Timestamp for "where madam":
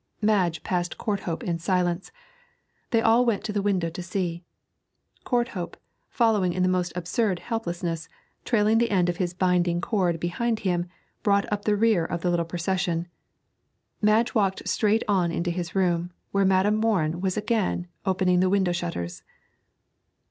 16.31-16.77